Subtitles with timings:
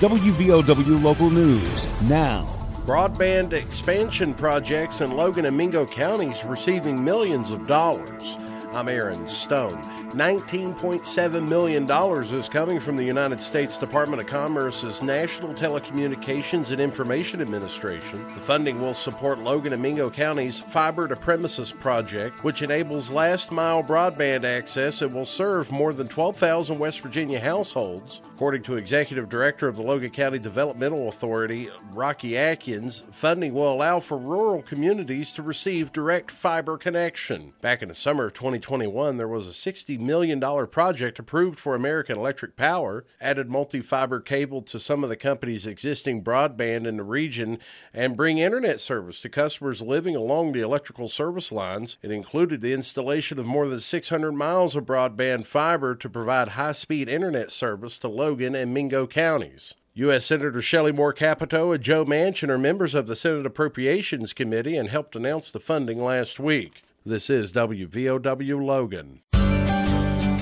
[0.00, 2.46] WVOW Local News now.
[2.86, 8.38] Broadband expansion projects in Logan and Mingo counties receiving millions of dollars.
[8.72, 9.99] I'm Aaron Stone.
[10.10, 11.88] $19.7 million
[12.34, 18.26] is coming from the United States Department of Commerce's National Telecommunications and Information Administration.
[18.34, 23.52] The funding will support Logan and Mingo County's Fiber to Premises project, which enables last
[23.52, 28.20] mile broadband access and will serve more than 12,000 West Virginia households.
[28.34, 34.00] According to Executive Director of the Logan County Developmental Authority, Rocky Atkins, funding will allow
[34.00, 37.52] for rural communities to receive direct fiber connection.
[37.60, 42.16] Back in the summer of 2021, there was a 60 million project approved for American
[42.16, 47.04] Electric Power, added multi fiber cable to some of the company's existing broadband in the
[47.04, 47.58] region,
[47.92, 51.98] and bring internet service to customers living along the electrical service lines.
[52.02, 56.72] It included the installation of more than 600 miles of broadband fiber to provide high
[56.72, 59.74] speed internet service to Logan and Mingo counties.
[59.94, 60.24] U.S.
[60.24, 64.88] Senator Shelley Moore Capito and Joe Manchin are members of the Senate Appropriations Committee and
[64.88, 66.82] helped announce the funding last week.
[67.04, 69.20] This is WVOW Logan.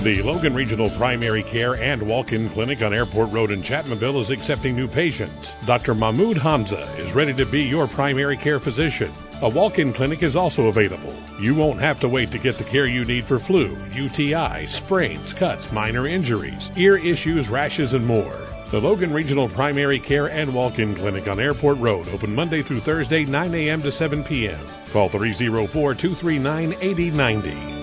[0.01, 4.29] The Logan Regional Primary Care and Walk In Clinic on Airport Road in Chapmanville is
[4.29, 5.53] accepting new patients.
[5.65, 5.93] Dr.
[5.93, 9.11] Mahmoud Hamza is ready to be your primary care physician.
[9.41, 11.13] A walk in clinic is also available.
[11.37, 15.33] You won't have to wait to get the care you need for flu, UTI, sprains,
[15.33, 18.39] cuts, minor injuries, ear issues, rashes, and more.
[18.71, 22.79] The Logan Regional Primary Care and Walk In Clinic on Airport Road, open Monday through
[22.79, 23.81] Thursday, 9 a.m.
[23.81, 24.65] to 7 p.m.
[24.93, 27.78] Call 304 239 8090.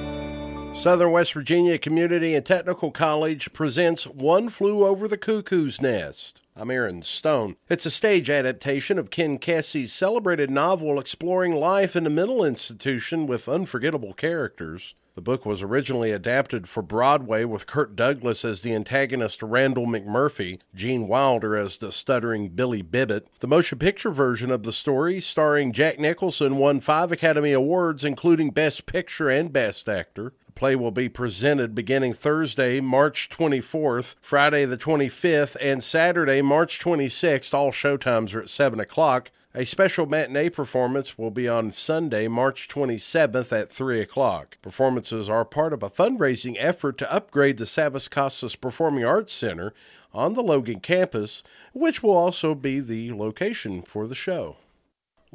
[0.77, 6.43] Southern West Virginia Community and Technical College presents One Flew Over the Cuckoo's Nest.
[6.55, 7.57] I'm Aaron Stone.
[7.69, 13.27] It's a stage adaptation of Ken Kesey's celebrated novel exploring life in a mental institution
[13.27, 14.95] with unforgettable characters.
[15.17, 20.61] The book was originally adapted for Broadway with Kirk Douglas as the antagonist Randall McMurphy,
[20.75, 23.27] Gene Wilder as the stuttering Billy Bibbit.
[23.41, 28.51] The motion picture version of the story, starring Jack Nicholson, won five Academy Awards, including
[28.51, 34.79] Best Picture and Best Actor play will be presented beginning Thursday, March 24th, Friday the
[34.79, 37.55] 25th, and Saturday, March 26th.
[37.55, 39.31] All showtimes are at 7 o'clock.
[39.55, 44.59] A special matinee performance will be on Sunday, March 27th at 3 o'clock.
[44.63, 49.73] Performances are part of a fundraising effort to upgrade the Savas Kostas Performing Arts Center
[50.13, 51.43] on the Logan campus,
[51.75, 54.57] which will also be the location for the show.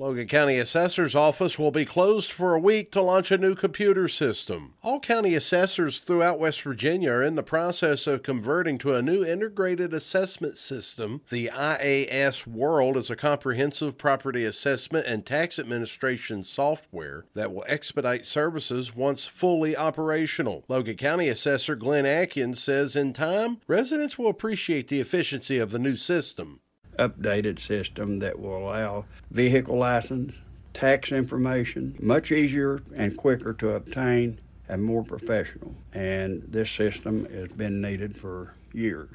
[0.01, 4.07] Logan County Assessor's Office will be closed for a week to launch a new computer
[4.07, 4.73] system.
[4.81, 9.23] All county assessors throughout West Virginia are in the process of converting to a new
[9.23, 11.21] integrated assessment system.
[11.29, 18.25] The IAS World is a comprehensive property assessment and tax administration software that will expedite
[18.25, 20.65] services once fully operational.
[20.67, 25.77] Logan County Assessor Glenn Atkins says in time, residents will appreciate the efficiency of the
[25.77, 26.61] new system
[26.97, 30.33] updated system that will allow vehicle license,
[30.73, 35.75] tax information, much easier and quicker to obtain and more professional.
[35.93, 39.09] And this system has been needed for years.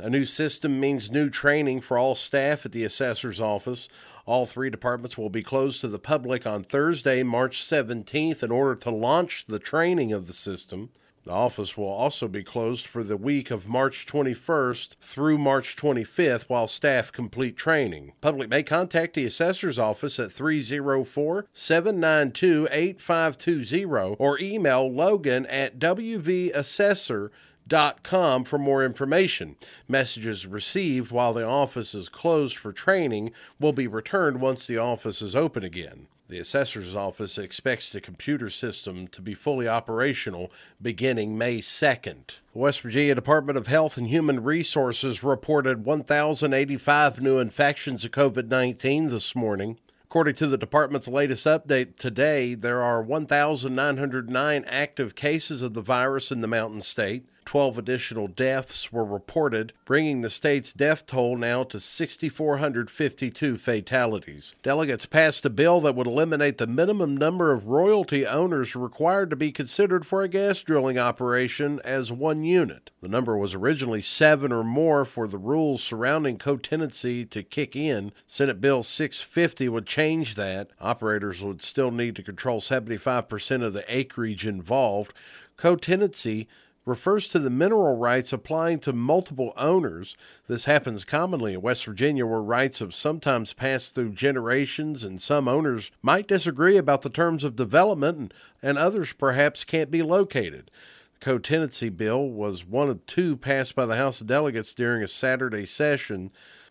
[0.00, 3.88] A new system means new training for all staff at the assessor's office.
[4.26, 8.76] All three departments will be closed to the public on Thursday, March 17th, in order
[8.76, 10.90] to launch the training of the system.
[11.28, 16.44] The office will also be closed for the week of March 21st through March 25th
[16.44, 18.14] while staff complete training.
[18.22, 28.44] Public may contact the assessor's office at 304 792 8520 or email logan at wvassessor.com
[28.44, 29.56] for more information.
[29.86, 35.20] Messages received while the office is closed for training will be returned once the office
[35.20, 36.06] is open again.
[36.28, 42.36] The assessor's office expects the computer system to be fully operational beginning May 2nd.
[42.52, 48.48] The West Virginia Department of Health and Human Resources reported 1,085 new infections of COVID
[48.48, 49.78] 19 this morning.
[50.04, 56.30] According to the department's latest update today, there are 1,909 active cases of the virus
[56.30, 57.24] in the Mountain State.
[57.48, 64.54] 12 additional deaths were reported, bringing the state's death toll now to 6,452 fatalities.
[64.62, 69.36] Delegates passed a bill that would eliminate the minimum number of royalty owners required to
[69.36, 72.90] be considered for a gas drilling operation as one unit.
[73.00, 77.74] The number was originally seven or more for the rules surrounding co tenancy to kick
[77.74, 78.12] in.
[78.26, 80.68] Senate Bill 650 would change that.
[80.82, 85.14] Operators would still need to control 75% of the acreage involved.
[85.56, 86.46] Co tenancy
[86.88, 90.16] refers to the mineral rights applying to multiple owners.
[90.48, 95.46] This happens commonly in West Virginia, where rights have sometimes passed through generations, and some
[95.46, 100.70] owners might disagree about the terms of development, and, and others perhaps can't be located.
[101.18, 105.02] The co tenancy bill was one of two passed by the House of Delegates during
[105.02, 106.30] a Saturday session.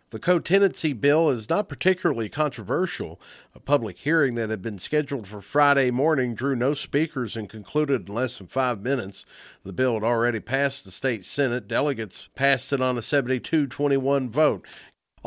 [0.09, 3.19] The co tenancy bill is not particularly controversial.
[3.53, 8.07] A public hearing that had been scheduled for Friday morning drew no speakers and concluded
[8.07, 9.25] in less than five minutes.
[9.63, 11.67] The bill had already passed the state Senate.
[11.67, 14.65] Delegates passed it on a 72 21 vote.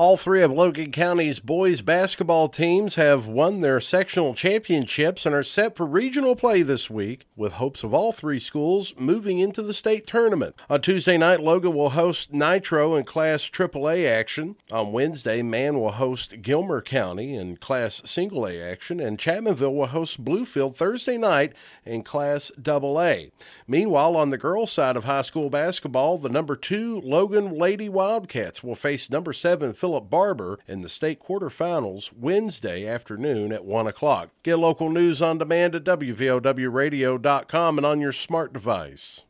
[0.00, 5.42] All three of Logan County's boys basketball teams have won their sectional championships and are
[5.42, 9.74] set for regional play this week, with hopes of all three schools moving into the
[9.74, 10.56] state tournament.
[10.70, 14.56] On Tuesday night, Logan will host Nitro in Class AAA action.
[14.72, 19.88] On Wednesday, Man will host Gilmer County in Class Single A action, and Chapmanville will
[19.88, 21.52] host Bluefield Thursday night
[21.84, 23.24] in Class AA.
[23.68, 28.64] Meanwhile, on the girls' side of high school basketball, the number two Logan Lady Wildcats
[28.64, 34.30] will face number seven Philip Barbour in the state quarterfinals Wednesday afternoon at 1 o'clock.
[34.44, 39.24] Get local news on demand at WVOWradio.com and on your smart device.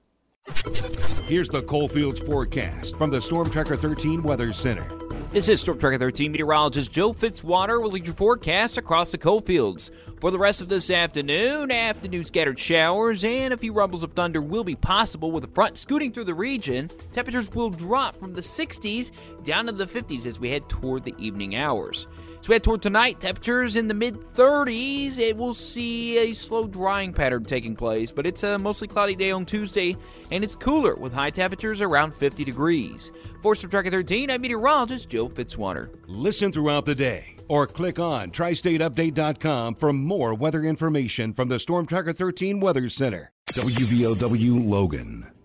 [1.24, 4.86] Here's the Coalfields forecast from the Storm Tracker 13 Weather Center.
[5.32, 9.90] This is Storm Tracker 13 meteorologist Joe Fitzwater with your forecast across the Coalfields.
[10.20, 14.42] For the rest of this afternoon, afternoon scattered showers and a few rumbles of thunder
[14.42, 16.90] will be possible with a front scooting through the region.
[17.10, 19.12] Temperatures will drop from the 60s
[19.44, 22.06] down to the 50s as we head toward the evening hours.
[22.38, 25.18] As we head toward tonight, temperatures in the mid 30s.
[25.18, 29.30] It will see a slow drying pattern taking place, but it's a mostly cloudy day
[29.30, 29.96] on Tuesday,
[30.30, 33.10] and it's cooler with high temperatures around 50 degrees.
[33.40, 35.88] For Storm Tracker 13, I'm meteorologist Joe Fitzwater.
[36.06, 41.84] Listen throughout the day or click on tristateupdate.com for more weather information from the Storm
[41.84, 43.32] Tracker 13 Weather Center.
[43.48, 45.39] WVOW Logan.